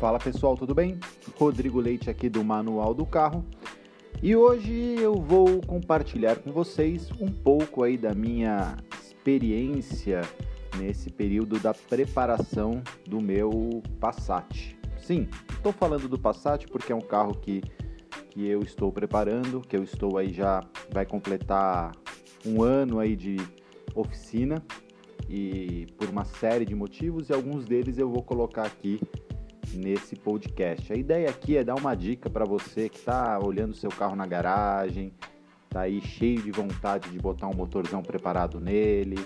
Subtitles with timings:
[0.00, 0.98] Fala pessoal, tudo bem?
[1.36, 3.44] Rodrigo Leite aqui do Manual do Carro
[4.22, 10.22] e hoje eu vou compartilhar com vocês um pouco aí da minha experiência
[10.78, 14.74] nesse período da preparação do meu Passat.
[14.96, 17.60] Sim, estou falando do Passat porque é um carro que,
[18.30, 21.92] que eu estou preparando, que eu estou aí já vai completar
[22.46, 23.36] um ano aí de
[23.94, 24.64] oficina
[25.28, 28.98] e por uma série de motivos e alguns deles eu vou colocar aqui
[29.74, 30.92] nesse podcast.
[30.92, 34.26] A ideia aqui é dar uma dica para você que está olhando seu carro na
[34.26, 35.12] garagem,
[35.68, 39.18] tá aí cheio de vontade de botar um motorzão preparado nele,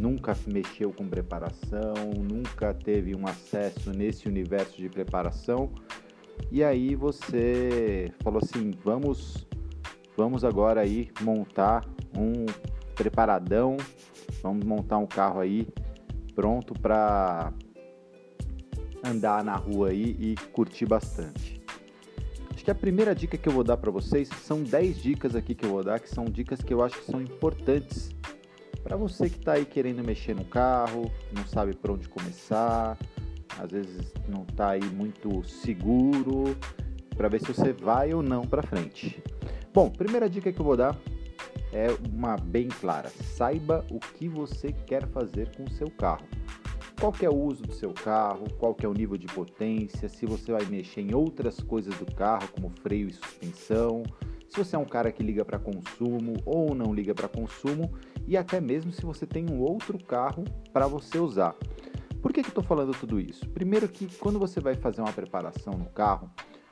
[0.00, 5.70] nunca mexeu com preparação, nunca teve um acesso nesse universo de preparação.
[6.50, 9.46] E aí você falou assim, vamos
[10.16, 11.84] vamos agora aí montar
[12.16, 12.46] um
[12.94, 13.76] preparadão,
[14.42, 15.68] vamos montar um carro aí
[16.34, 17.52] pronto para
[19.04, 21.60] andar na rua aí e curtir bastante.
[22.54, 25.54] Acho que a primeira dica que eu vou dar para vocês são 10 dicas aqui
[25.54, 28.10] que eu vou dar, que são dicas que eu acho que são importantes
[28.86, 32.96] para você que está aí querendo mexer no carro, não sabe por onde começar,
[33.58, 36.56] às vezes não está aí muito seguro,
[37.16, 39.20] para ver se você vai ou não para frente.
[39.74, 40.96] Bom, primeira dica que eu vou dar
[41.72, 43.08] é uma bem clara.
[43.08, 46.24] Saiba o que você quer fazer com o seu carro
[46.98, 50.52] qual é o uso do seu carro, qual é o nível de potência, se você
[50.52, 54.02] vai mexer em outras coisas do carro, como freio e suspensão,
[54.48, 57.92] se você é um cara que liga para consumo ou não liga para consumo
[58.26, 61.54] e até mesmo se você tem um outro carro para você usar.
[62.22, 63.46] Por que, que eu estou falando tudo isso?
[63.50, 66.30] Primeiro que quando você vai fazer uma preparação no carro,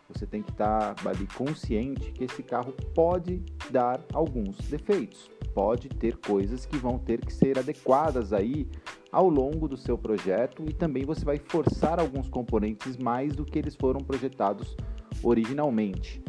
[0.08, 5.88] você tem que estar tá ali consciente que esse carro pode dar alguns defeitos, pode
[5.88, 8.68] ter coisas que vão ter que ser adequadas aí
[9.14, 13.56] ao longo do seu projeto e também você vai forçar alguns componentes mais do que
[13.56, 14.76] eles foram projetados
[15.22, 16.20] originalmente.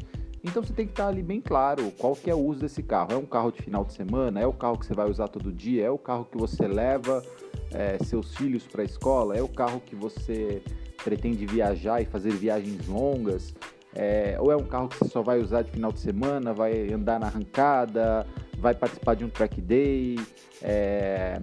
[0.44, 3.12] Então você tem que estar ali bem claro qual que é o uso desse carro.
[3.12, 4.40] É um carro de final de semana?
[4.40, 5.86] É o carro que você vai usar todo dia?
[5.86, 7.24] É o carro que você leva
[7.72, 9.36] é, seus filhos para a escola?
[9.36, 10.62] É o carro que você
[11.04, 13.56] pretende viajar e fazer viagens longas?
[13.96, 16.94] É, ou é um carro que você só vai usar de final de semana, vai
[16.94, 18.28] andar na arrancada,
[18.60, 20.20] vai participar de um track day?
[20.62, 21.42] É,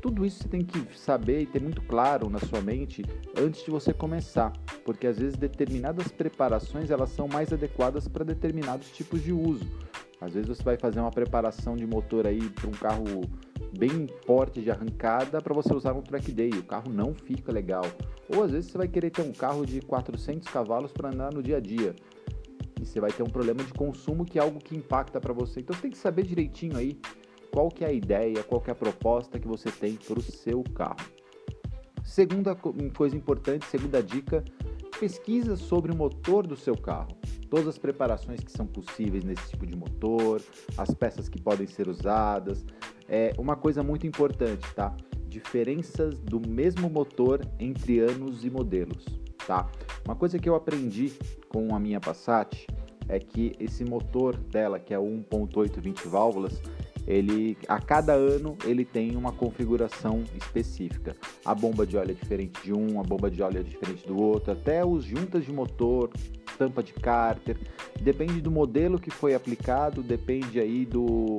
[0.00, 3.04] tudo isso você tem que saber e ter muito claro na sua mente
[3.36, 4.52] antes de você começar,
[4.84, 9.66] porque às vezes determinadas preparações elas são mais adequadas para determinados tipos de uso.
[10.20, 13.22] Às vezes você vai fazer uma preparação de motor aí para um carro
[13.76, 17.84] bem porte de arrancada para você usar um track day, o carro não fica legal.
[18.28, 21.42] Ou às vezes você vai querer ter um carro de 400 cavalos para andar no
[21.42, 21.94] dia a dia.
[22.80, 25.60] E você vai ter um problema de consumo que é algo que impacta para você.
[25.60, 26.98] Então você tem que saber direitinho aí
[27.52, 30.22] qual que é a ideia, qual que é a proposta que você tem para o
[30.22, 31.06] seu carro.
[32.04, 34.42] Segunda coisa importante, segunda dica,
[34.98, 37.16] pesquisa sobre o motor do seu carro.
[37.50, 40.42] Todas as preparações que são possíveis nesse tipo de motor,
[40.76, 42.64] as peças que podem ser usadas.
[43.08, 44.94] É uma coisa muito importante, tá?
[45.28, 49.04] Diferenças do mesmo motor entre anos e modelos,
[49.46, 49.70] tá?
[50.04, 51.12] Uma coisa que eu aprendi
[51.48, 52.66] com a minha Passat
[53.08, 56.60] é que esse motor dela, que é o 1.8 20 válvulas,
[57.08, 61.16] ele a cada ano ele tem uma configuração específica.
[61.42, 64.20] A bomba de óleo é diferente de um, a bomba de óleo é diferente do
[64.20, 66.10] outro, até os juntas de motor,
[66.58, 67.56] tampa de cárter,
[67.98, 71.38] depende do modelo que foi aplicado, depende aí do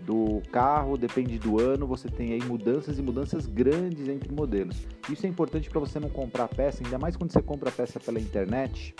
[0.00, 4.84] do carro, depende do ano, você tem aí mudanças e mudanças grandes entre modelos.
[5.08, 8.18] Isso é importante para você não comprar peça, ainda mais quando você compra peça pela
[8.18, 8.96] internet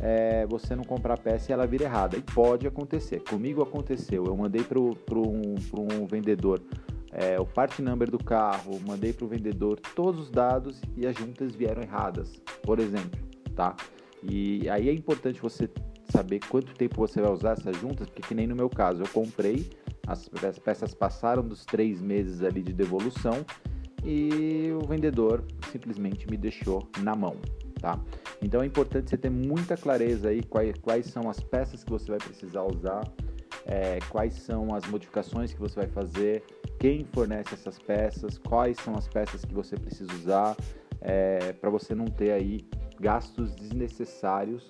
[0.00, 2.16] é, você não comprar peça e ela vir errada.
[2.16, 3.20] E pode acontecer.
[3.20, 4.24] Comigo aconteceu.
[4.24, 5.54] Eu mandei para um,
[6.00, 6.60] um vendedor
[7.18, 11.16] é, o part number do carro, mandei para o vendedor todos os dados e as
[11.16, 13.18] juntas vieram erradas, por exemplo,
[13.54, 13.74] tá?
[14.22, 15.70] E aí é importante você
[16.10, 19.08] saber quanto tempo você vai usar essas juntas, porque que nem no meu caso, eu
[19.08, 19.66] comprei,
[20.06, 23.44] as peças passaram dos três meses ali de devolução
[24.04, 25.42] e o vendedor
[25.72, 27.36] simplesmente me deixou na mão,
[27.80, 27.98] tá?
[28.40, 32.10] Então é importante você ter muita clareza aí quais, quais são as peças que você
[32.10, 33.02] vai precisar usar,
[33.64, 36.42] é, quais são as modificações que você vai fazer,
[36.78, 40.56] quem fornece essas peças, quais são as peças que você precisa usar,
[41.00, 42.66] é, para você não ter aí
[43.00, 44.66] gastos desnecessários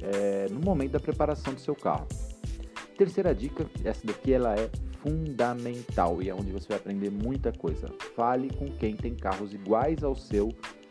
[0.00, 2.06] é, no momento da preparação do seu carro.
[2.96, 7.88] Terceira dica, essa daqui ela é fundamental e é onde você vai aprender muita coisa.
[8.14, 10.50] Fale com quem tem carros iguais ao seu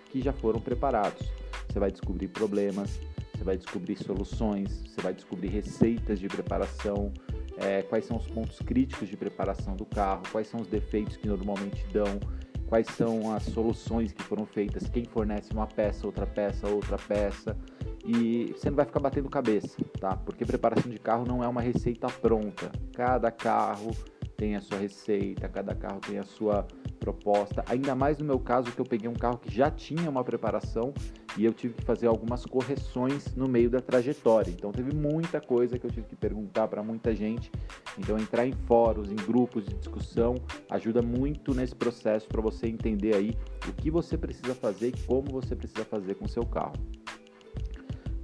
[0.10, 1.32] que já foram preparados
[1.74, 3.00] você vai descobrir problemas,
[3.36, 7.12] você vai descobrir soluções, você vai descobrir receitas de preparação,
[7.58, 11.28] é, quais são os pontos críticos de preparação do carro, quais são os defeitos que
[11.28, 12.20] normalmente dão,
[12.68, 17.58] quais são as soluções que foram feitas, quem fornece uma peça, outra peça, outra peça.
[18.06, 20.16] E você não vai ficar batendo cabeça, tá?
[20.16, 22.70] Porque preparação de carro não é uma receita pronta.
[22.94, 23.92] Cada carro
[24.36, 26.68] tem a sua receita, cada carro tem a sua
[27.00, 27.64] proposta.
[27.68, 30.94] Ainda mais no meu caso, que eu peguei um carro que já tinha uma preparação
[31.38, 34.52] e eu tive que fazer algumas correções no meio da trajetória.
[34.52, 37.52] Então teve muita coisa que eu tive que perguntar para muita gente.
[37.98, 40.36] Então entrar em fóruns, em grupos de discussão
[40.70, 43.36] ajuda muito nesse processo para você entender aí
[43.68, 46.76] o que você precisa fazer e como você precisa fazer com o seu carro.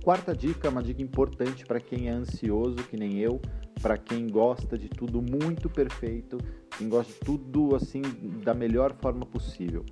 [0.03, 3.41] Quarta dica, uma dica importante para quem é ansioso, que nem eu,
[3.81, 6.37] para quem gosta de tudo muito perfeito,
[6.77, 8.01] quem gosta de tudo assim
[8.43, 9.85] da melhor forma possível.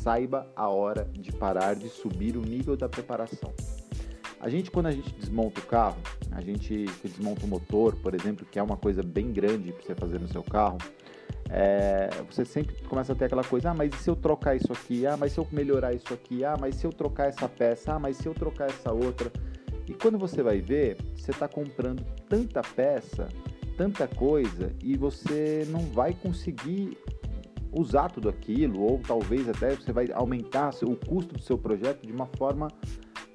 [0.00, 3.52] Saiba a hora de parar de subir o nível da preparação.
[4.40, 5.98] A gente, quando a gente desmonta o carro,
[6.32, 9.94] a gente desmonta o motor, por exemplo, que é uma coisa bem grande para você
[9.94, 10.78] fazer no seu carro,
[11.54, 14.72] é, você sempre começa a ter aquela coisa, ah, mas e se eu trocar isso
[14.72, 15.06] aqui?
[15.06, 16.44] Ah, mas se eu melhorar isso aqui?
[16.44, 17.92] Ah, mas se eu trocar essa peça?
[17.94, 19.30] Ah, mas se eu trocar essa outra?
[19.86, 23.28] E quando você vai ver, você está comprando tanta peça,
[23.76, 26.96] tanta coisa, e você não vai conseguir
[27.72, 32.12] usar tudo aquilo, ou talvez até você vai aumentar o custo do seu projeto de
[32.12, 32.68] uma forma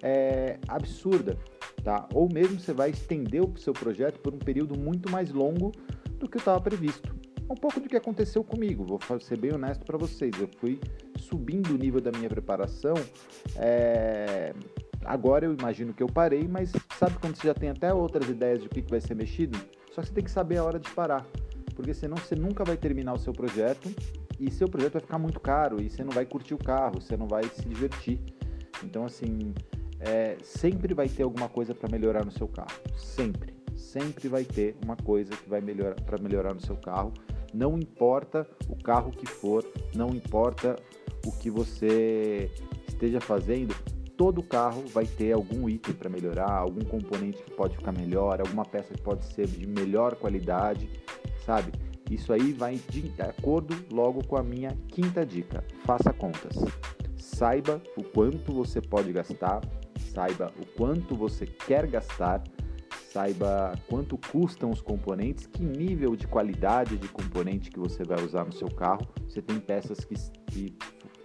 [0.01, 1.37] é, absurda,
[1.83, 2.07] tá?
[2.13, 5.71] Ou mesmo você vai estender o seu projeto por um período muito mais longo
[6.19, 7.15] do que estava previsto.
[7.49, 10.31] Um pouco do que aconteceu comigo, vou ser bem honesto para vocês.
[10.39, 10.79] Eu fui
[11.17, 12.93] subindo o nível da minha preparação
[13.55, 14.53] é,
[15.07, 18.59] Agora eu imagino que eu parei, mas sabe quando você já tem até outras ideias
[18.59, 19.57] de o que vai ser mexido?
[19.93, 21.25] Só que você tem que saber a hora de parar,
[21.73, 23.89] porque senão você nunca vai terminar o seu projeto
[24.39, 27.17] e seu projeto vai ficar muito caro e você não vai curtir o carro, você
[27.17, 28.19] não vai se divertir.
[28.83, 29.53] Então, assim,
[29.99, 32.79] é, sempre vai ter alguma coisa para melhorar no seu carro.
[32.95, 33.55] Sempre.
[33.75, 37.13] Sempre vai ter uma coisa que vai melhorar para melhorar no seu carro.
[37.53, 40.75] Não importa o carro que for, não importa
[41.25, 42.51] o que você
[42.87, 43.75] esteja fazendo,
[44.17, 48.65] todo carro vai ter algum item para melhorar, algum componente que pode ficar melhor, alguma
[48.65, 50.89] peça que pode ser de melhor qualidade,
[51.45, 51.71] sabe?
[52.09, 55.63] Isso aí vai de acordo logo com a minha quinta dica.
[55.85, 56.55] Faça contas.
[57.17, 59.61] Saiba o quanto você pode gastar,
[60.13, 62.41] saiba o quanto você quer gastar,
[63.11, 68.45] saiba quanto custam os componentes, que nível de qualidade de componente que você vai usar
[68.45, 69.05] no seu carro.
[69.27, 70.15] Você tem peças que,
[70.47, 70.77] que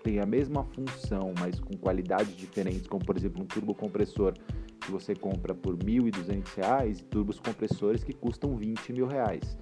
[0.02, 4.34] tem a mesma função, mas com qualidades diferentes, como por exemplo um turbocompressor
[4.80, 9.56] que você compra por R$ 1.200 e turbos compressores que custam 20 mil reais.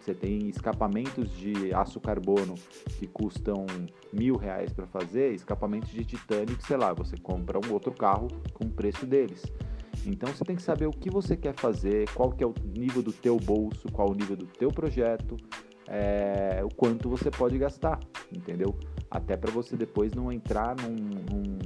[0.00, 2.54] Você tem escapamentos de aço carbono
[2.98, 3.66] que custam
[4.12, 8.28] mil reais para fazer, escapamentos de titânio que, sei lá, você compra um outro carro
[8.54, 9.42] com o preço deles.
[10.06, 13.02] Então você tem que saber o que você quer fazer, qual que é o nível
[13.02, 15.36] do teu bolso, qual o nível do teu projeto,
[15.86, 17.98] é, o quanto você pode gastar,
[18.32, 18.78] entendeu?
[19.10, 21.58] até para você depois não entrar num, num,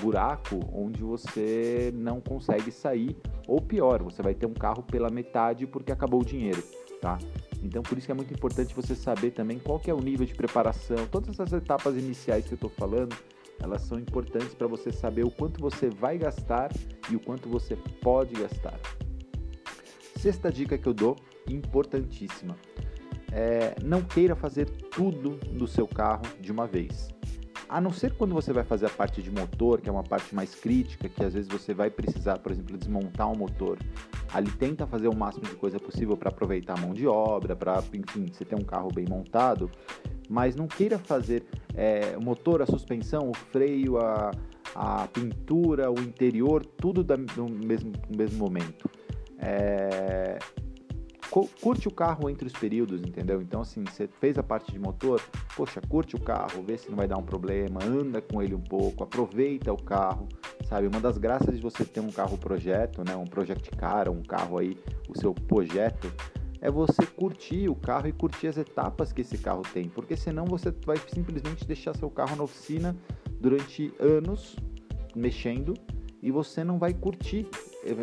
[0.00, 3.16] buraco onde você não consegue sair,
[3.48, 6.62] ou pior, você vai ter um carro pela metade porque acabou o dinheiro,
[7.00, 7.16] tá?
[7.64, 10.34] Então por isso é muito importante você saber também qual que é o nível de
[10.34, 13.16] preparação, todas essas etapas iniciais que eu estou falando,
[13.60, 16.70] elas são importantes para você saber o quanto você vai gastar
[17.10, 18.78] e o quanto você pode gastar.
[20.16, 21.16] Sexta dica que eu dou,
[21.48, 22.56] importantíssima
[23.34, 27.08] é, não queira fazer tudo do seu carro de uma vez.
[27.68, 30.32] A não ser quando você vai fazer a parte de motor, que é uma parte
[30.32, 33.76] mais crítica, que às vezes você vai precisar, por exemplo, desmontar um motor.
[34.34, 37.80] Ali tenta fazer o máximo de coisa possível para aproveitar a mão de obra, para,
[37.94, 39.70] enfim, você ter um carro bem montado.
[40.28, 44.32] Mas não queira fazer é, o motor, a suspensão, o freio, a,
[44.74, 48.90] a pintura, o interior, tudo da, no, mesmo, no mesmo momento.
[49.38, 50.38] É,
[51.60, 53.42] curte o carro entre os períodos, entendeu?
[53.42, 55.20] Então, assim, você fez a parte de motor,
[55.56, 58.60] poxa, curte o carro, vê se não vai dar um problema, anda com ele um
[58.60, 60.28] pouco, aproveita o carro,
[60.68, 60.86] sabe?
[60.86, 63.16] Uma das graças de você ter um carro projeto, né?
[63.16, 66.12] Um project car, um carro aí, o seu projeto,
[66.60, 70.44] é você curtir o carro e curtir as etapas que esse carro tem, porque senão
[70.44, 72.96] você vai simplesmente deixar seu carro na oficina
[73.40, 74.56] durante anos
[75.14, 75.74] mexendo
[76.24, 77.46] e você não vai curtir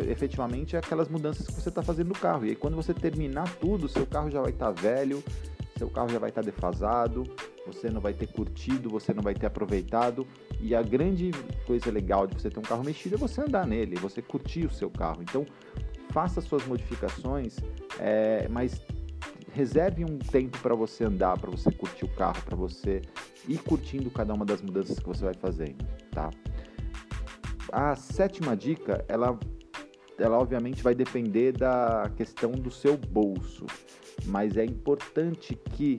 [0.08, 2.46] efetivamente aquelas mudanças que você está fazendo no carro.
[2.46, 5.20] E aí, quando você terminar tudo, seu carro já vai estar tá velho,
[5.76, 7.24] seu carro já vai estar tá defasado,
[7.66, 10.24] você não vai ter curtido, você não vai ter aproveitado.
[10.60, 11.32] E a grande
[11.66, 14.70] coisa legal de você ter um carro mexido é você andar nele, você curtir o
[14.70, 15.20] seu carro.
[15.20, 15.44] Então,
[16.10, 17.56] faça suas modificações,
[17.98, 18.80] é, mas
[19.52, 23.02] reserve um tempo para você andar, para você curtir o carro, para você
[23.48, 26.30] ir curtindo cada uma das mudanças que você vai fazendo, tá?
[27.72, 29.38] A sétima dica, ela
[30.18, 33.66] ela obviamente vai depender da questão do seu bolso,
[34.26, 35.98] mas é importante que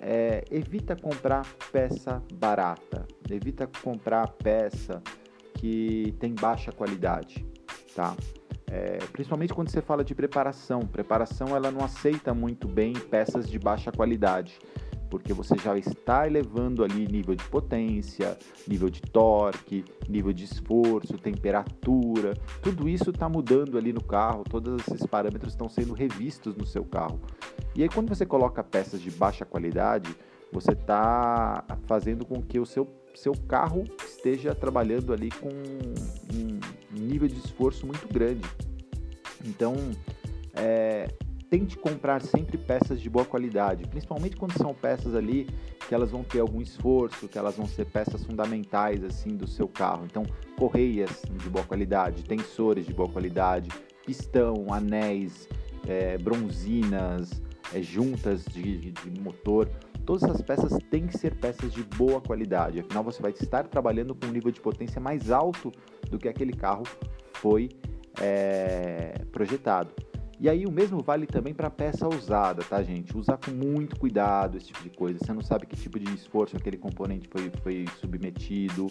[0.00, 5.02] é, evita comprar peça barata, evita comprar peça
[5.54, 7.46] que tem baixa qualidade,
[7.94, 8.16] tá?
[8.70, 10.80] É, principalmente quando você fala de preparação.
[10.80, 14.58] Preparação ela não aceita muito bem peças de baixa qualidade,
[15.10, 21.18] porque você já está elevando ali nível de potência, nível de torque, nível de esforço,
[21.18, 26.64] temperatura, tudo isso está mudando ali no carro, todos esses parâmetros estão sendo revistos no
[26.64, 27.20] seu carro.
[27.74, 30.14] E aí quando você coloca peças de baixa qualidade,
[30.52, 36.60] você está fazendo com que o seu, seu carro esteja trabalhando ali com um
[36.92, 38.48] nível de esforço muito grande.
[39.44, 39.74] Então,
[40.54, 41.08] é,
[41.50, 45.48] tente comprar sempre peças de boa qualidade, principalmente quando são peças ali
[45.88, 49.66] que elas vão ter algum esforço, que elas vão ser peças fundamentais assim do seu
[49.66, 50.06] carro.
[50.06, 50.22] Então,
[50.56, 53.68] correias de boa qualidade, tensores de boa qualidade,
[54.06, 55.48] pistão, anéis,
[55.88, 57.42] é, bronzinas,
[57.74, 59.68] é, juntas de, de motor.
[60.06, 64.14] Todas essas peças têm que ser peças de boa qualidade, afinal você vai estar trabalhando
[64.14, 65.72] com um nível de potência mais alto
[66.08, 66.84] do que aquele carro
[67.32, 67.68] foi
[68.20, 69.92] é, projetado.
[70.40, 73.14] E aí o mesmo vale também para peça usada, tá, gente?
[73.14, 75.18] Usar com muito cuidado esse tipo de coisa.
[75.18, 78.86] Você não sabe que tipo de esforço aquele componente foi, foi submetido.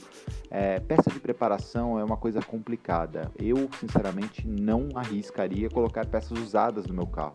[0.52, 3.32] É, peça de preparação é uma coisa complicada.
[3.36, 7.34] Eu, sinceramente, não arriscaria colocar peças usadas no meu carro.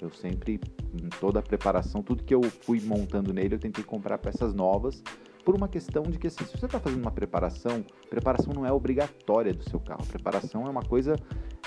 [0.00, 0.60] Eu sempre,
[1.00, 5.04] em toda a preparação, tudo que eu fui montando nele, eu tentei comprar peças novas
[5.44, 8.72] por uma questão de que assim, se você está fazendo uma preparação, preparação não é
[8.72, 10.06] obrigatória do seu carro.
[10.06, 11.16] Preparação é uma coisa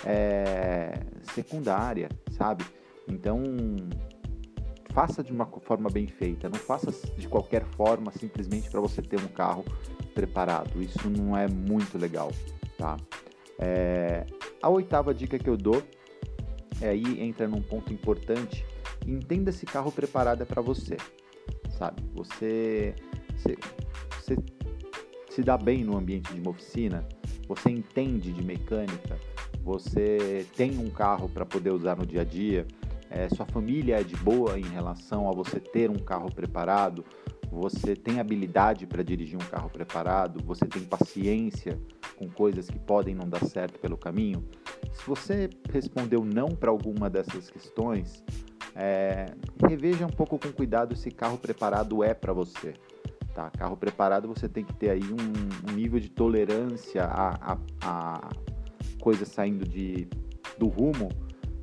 [0.06, 0.94] é,
[1.34, 2.66] secundária, sabe?
[3.08, 3.44] Então
[4.92, 9.20] faça de uma forma bem feita, não faça de qualquer forma simplesmente para você ter
[9.20, 9.66] um carro
[10.14, 10.82] preparado.
[10.82, 12.32] Isso não é muito legal,
[12.78, 12.96] tá?
[13.60, 14.26] É,
[14.62, 15.84] a oitava dica que eu dou
[16.82, 18.66] é aí entra num ponto importante.
[19.06, 20.98] Entenda se carro preparado é para você,
[21.78, 22.02] sabe?
[22.14, 22.96] Você
[23.38, 23.58] você,
[24.20, 24.36] você
[25.30, 27.08] se dá bem no ambiente de uma oficina,
[27.48, 29.18] você entende de mecânica,
[29.64, 32.66] você tem um carro para poder usar no dia a dia,
[33.10, 37.06] é, sua família é de boa em relação a você ter um carro preparado,
[37.52, 41.80] você tem habilidade para dirigir um carro preparado, você tem paciência
[42.18, 44.44] com coisas que podem não dar certo pelo caminho.
[44.92, 48.24] Se você respondeu não para alguma dessas questões,
[48.76, 49.28] é,
[49.68, 52.74] reveja um pouco com cuidado se carro preparado é para você.
[53.36, 53.50] Tá?
[53.50, 58.30] Carro preparado você tem que ter aí um, nível de tolerância a, a, a
[59.02, 60.08] coisa saindo de,
[60.58, 61.10] do rumo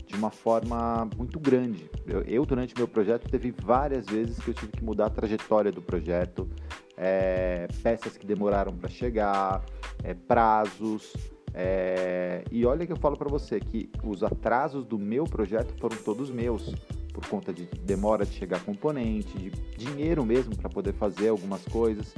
[0.07, 1.91] de uma forma muito grande.
[2.07, 5.73] Eu, eu, durante meu projeto, teve várias vezes que eu tive que mudar a trajetória
[5.73, 6.47] do projeto,
[6.95, 9.65] é, peças que demoraram para chegar,
[10.05, 11.15] é, prazos.
[11.55, 15.97] É, e olha que eu falo para você que os atrasos do meu projeto foram
[15.97, 16.75] todos meus
[17.13, 22.15] por conta de demora de chegar componente, de dinheiro mesmo para poder fazer algumas coisas.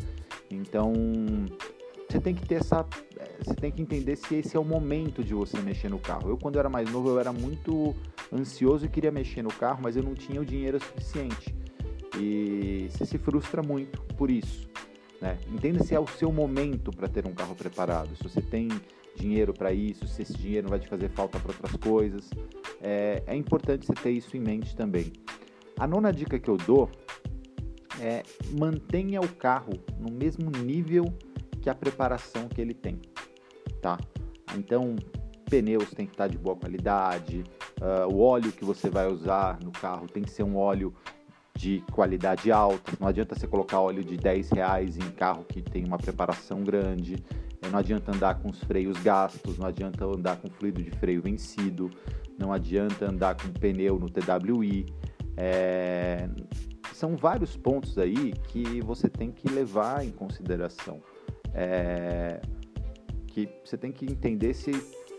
[0.51, 0.93] Então,
[2.09, 2.87] você tem que ter essa,
[3.45, 6.29] você tem que entender se esse é o momento de você mexer no carro.
[6.29, 7.95] Eu quando eu era mais novo, eu era muito
[8.33, 11.55] ansioso e queria mexer no carro, mas eu não tinha o dinheiro suficiente.
[12.17, 14.69] E você se frustra muito por isso.
[15.21, 15.39] Né?
[15.53, 18.15] Entenda se é o seu momento para ter um carro preparado.
[18.17, 18.69] Se você tem
[19.15, 22.31] dinheiro para isso, se esse dinheiro não vai te fazer falta para outras coisas.
[22.81, 25.13] É, é importante você ter isso em mente também.
[25.79, 26.91] A nona dica que eu dou
[28.01, 28.23] é
[28.59, 31.05] mantenha o carro no mesmo nível
[31.61, 33.01] que a preparação que ele tem,
[33.81, 33.99] tá?
[34.57, 34.97] Então,
[35.49, 37.45] pneus tem que estar de boa qualidade,
[37.81, 40.95] uh, o óleo que você vai usar no carro tem que ser um óleo
[41.57, 42.93] de qualidade alta.
[42.99, 47.17] Não adianta você colocar óleo de 10 reais em carro que tem uma preparação grande.
[47.71, 51.91] Não adianta andar com os freios gastos, não adianta andar com fluido de freio vencido,
[52.39, 54.87] não adianta andar com pneu no TWI.
[55.37, 56.29] É...
[56.93, 61.01] São vários pontos aí que você tem que levar em consideração.
[61.53, 62.41] É...
[63.27, 64.73] Que você tem que entender se,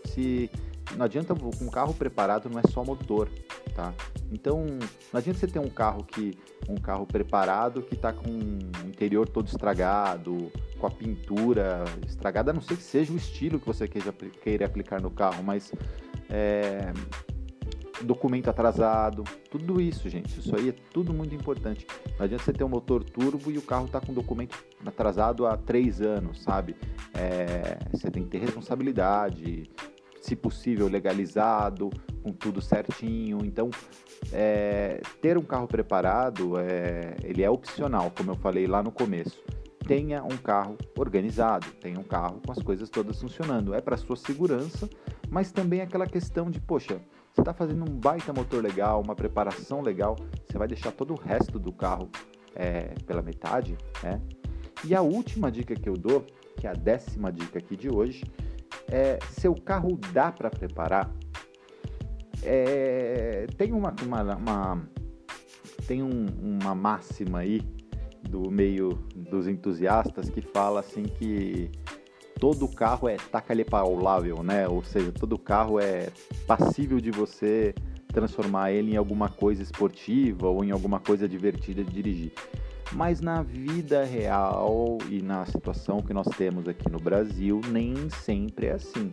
[0.06, 0.50] se
[0.96, 3.28] não adianta um carro preparado não é só motor,
[3.74, 3.92] tá?
[4.30, 4.64] Então
[5.12, 6.32] não adianta você ter um carro que
[6.68, 12.54] um carro preparado que está com o interior todo estragado, com a pintura estragada, a
[12.54, 15.72] não ser que seja o estilo que você queira, queira aplicar no carro, mas
[16.28, 16.92] é,
[18.02, 21.86] documento atrasado, tudo isso, gente, isso aí é tudo muito importante.
[22.18, 25.56] Não adianta você ter um motor turbo e o carro está com documento atrasado há
[25.56, 26.76] três anos, sabe?
[27.14, 29.70] É, você tem que ter responsabilidade,
[30.20, 31.90] se possível legalizado,
[32.22, 33.38] com tudo certinho.
[33.44, 33.70] Então,
[34.32, 39.42] é, ter um carro preparado, é, ele é opcional, como eu falei lá no começo
[39.86, 43.72] tenha um carro organizado, tenha um carro com as coisas todas funcionando.
[43.72, 44.88] É para sua segurança,
[45.30, 47.00] mas também aquela questão de, poxa,
[47.32, 50.16] você está fazendo um baita motor legal, uma preparação legal,
[50.46, 52.08] você vai deixar todo o resto do carro
[52.54, 54.20] é, pela metade, né?
[54.84, 56.26] E a última dica que eu dou,
[56.56, 58.24] que é a décima dica aqui de hoje,
[58.88, 61.10] é seu carro dá para preparar.
[62.42, 64.88] É, tem uma, uma, uma
[65.86, 67.60] tem um, uma máxima aí
[68.28, 71.70] do meio dos entusiastas que fala assim que
[72.38, 74.68] todo carro é tacalhepaulável, né?
[74.68, 76.08] Ou seja, todo carro é
[76.46, 77.74] passível de você
[78.08, 82.32] transformar ele em alguma coisa esportiva ou em alguma coisa divertida de dirigir.
[82.92, 88.66] Mas na vida real e na situação que nós temos aqui no Brasil, nem sempre
[88.66, 89.12] é assim.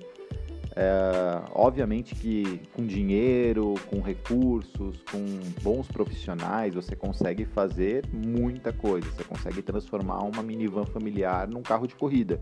[0.75, 5.23] É, obviamente que com dinheiro, com recursos, com
[5.61, 9.09] bons profissionais, você consegue fazer muita coisa.
[9.11, 12.41] Você consegue transformar uma minivan familiar num carro de corrida.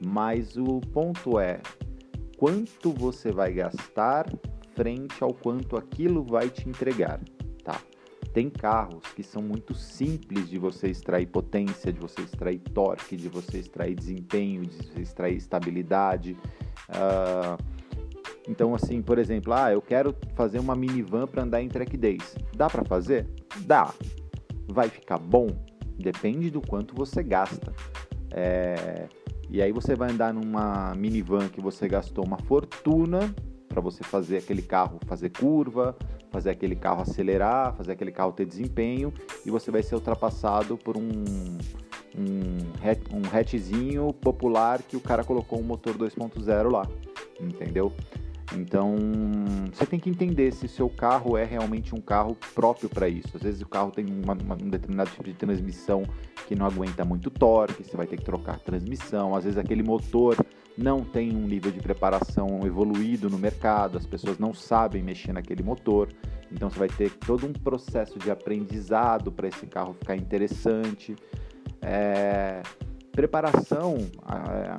[0.00, 1.60] Mas o ponto é
[2.38, 4.26] quanto você vai gastar
[4.74, 7.20] frente ao quanto aquilo vai te entregar,
[7.62, 7.78] tá?
[8.32, 13.28] Tem carros que são muito simples de você extrair potência, de você extrair torque, de
[13.28, 16.36] você extrair desempenho, de você extrair estabilidade.
[16.90, 17.62] Uh,
[18.48, 22.34] então, assim, por exemplo, ah, eu quero fazer uma minivan para andar em track days.
[22.54, 23.28] Dá para fazer?
[23.60, 23.92] Dá.
[24.66, 25.48] Vai ficar bom?
[25.98, 27.72] Depende do quanto você gasta.
[28.32, 29.06] É...
[29.48, 33.34] E aí você vai andar numa minivan que você gastou uma fortuna
[33.68, 35.96] para você fazer aquele carro fazer curva,
[36.30, 39.12] fazer aquele carro acelerar, fazer aquele carro ter desempenho
[39.44, 41.58] e você vai ser ultrapassado por um
[42.16, 46.86] um, hatchzinho popular que o cara colocou um motor 2.0 lá,
[47.40, 47.92] entendeu?
[48.56, 48.96] Então,
[49.72, 53.28] você tem que entender se seu carro é realmente um carro próprio para isso.
[53.36, 56.02] Às vezes o carro tem uma, uma, um determinado tipo de transmissão
[56.48, 59.36] que não aguenta muito torque, você vai ter que trocar a transmissão.
[59.36, 60.36] Às vezes aquele motor
[60.76, 65.62] não tem um nível de preparação evoluído no mercado, as pessoas não sabem mexer naquele
[65.62, 66.08] motor.
[66.50, 71.14] Então você vai ter todo um processo de aprendizado para esse carro ficar interessante.
[71.82, 72.62] É,
[73.12, 73.98] preparação,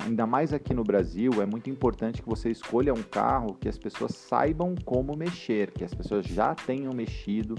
[0.04, 3.78] ainda mais aqui no Brasil, é muito importante que você escolha um carro que as
[3.78, 7.54] pessoas saibam como mexer, que as pessoas já tenham mexido,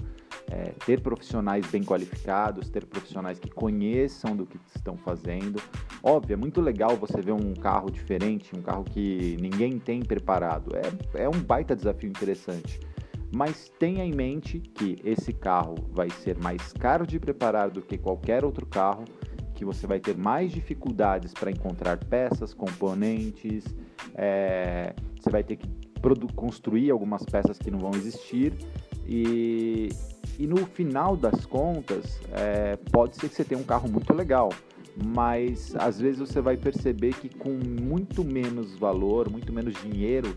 [0.50, 5.62] é, ter profissionais bem qualificados, ter profissionais que conheçam do que estão fazendo.
[6.02, 10.72] Óbvio, é muito legal você ver um carro diferente, um carro que ninguém tem preparado.
[10.76, 12.80] É, é um baita desafio interessante.
[13.34, 17.98] Mas tenha em mente que esse carro vai ser mais caro de preparar do que
[17.98, 19.04] qualquer outro carro
[19.54, 23.64] que você vai ter mais dificuldades para encontrar peças, componentes,
[24.14, 25.68] é, você vai ter que
[26.34, 28.52] construir algumas peças que não vão existir.
[29.06, 29.88] E,
[30.38, 34.50] e no final das contas é, pode ser que você tenha um carro muito legal,
[35.02, 40.36] mas às vezes você vai perceber que com muito menos valor, muito menos dinheiro,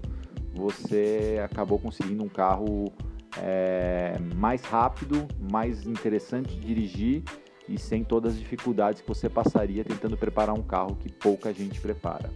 [0.53, 2.91] você acabou conseguindo um carro
[3.37, 7.23] é, mais rápido, mais interessante de dirigir
[7.67, 11.79] e sem todas as dificuldades que você passaria tentando preparar um carro que pouca gente
[11.79, 12.29] prepara.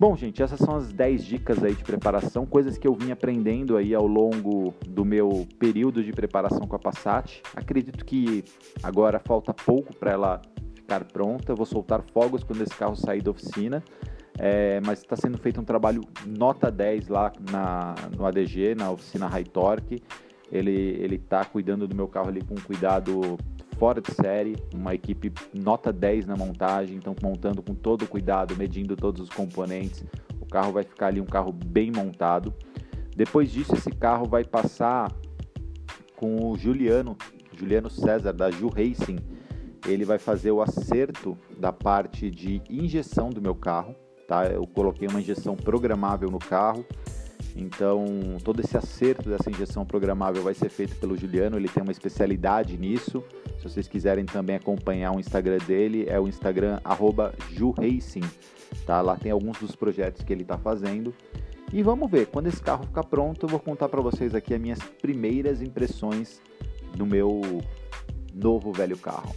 [0.00, 3.76] Bom, gente, essas são as 10 dicas aí de preparação, coisas que eu vim aprendendo
[3.76, 7.42] aí ao longo do meu período de preparação com a Passat.
[7.54, 8.42] Acredito que
[8.82, 10.42] agora falta pouco para ela
[10.74, 11.52] ficar pronta.
[11.52, 13.84] Eu vou soltar fogos quando esse carro sair da oficina.
[14.38, 19.28] É, mas está sendo feito um trabalho nota 10 lá na, no ADG, na oficina
[19.28, 20.02] High Torque.
[20.50, 23.36] Ele está cuidando do meu carro ali com cuidado
[23.80, 28.94] fora de série, uma equipe nota 10 na montagem, então montando com todo cuidado, medindo
[28.94, 30.04] todos os componentes.
[30.38, 32.52] O carro vai ficar ali um carro bem montado.
[33.16, 35.10] Depois disso, esse carro vai passar
[36.14, 37.16] com o Juliano,
[37.56, 39.16] Juliano César da Ju Racing.
[39.88, 43.96] Ele vai fazer o acerto da parte de injeção do meu carro,
[44.28, 44.44] tá?
[44.44, 46.84] Eu coloquei uma injeção programável no carro.
[47.56, 48.04] Então,
[48.44, 52.76] todo esse acerto dessa injeção programável vai ser feito pelo Juliano, ele tem uma especialidade
[52.76, 53.22] nisso.
[53.58, 56.80] Se vocês quiserem também acompanhar o Instagram dele, é o Instagram
[57.50, 58.22] @juracing,
[58.86, 59.00] tá?
[59.00, 61.14] Lá tem alguns dos projetos que ele está fazendo.
[61.72, 64.60] E vamos ver, quando esse carro ficar pronto, eu vou contar para vocês aqui as
[64.60, 66.40] minhas primeiras impressões
[66.96, 67.40] do meu
[68.34, 69.34] novo velho carro.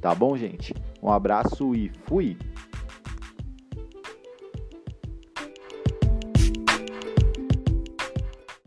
[0.00, 0.74] Tá bom, gente?
[1.02, 2.36] Um abraço e fui!